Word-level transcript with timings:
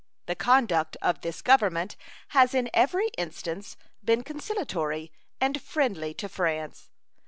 The 0.25 0.33
conduct 0.35 0.97
of 1.03 1.21
this 1.21 1.43
Government 1.43 1.95
has 2.29 2.55
in 2.55 2.71
every 2.73 3.09
instance 3.19 3.77
been 4.03 4.23
conciliatory 4.23 5.11
and 5.39 5.61
friendly 5.61 6.15
to 6.15 6.27
France. 6.27 6.89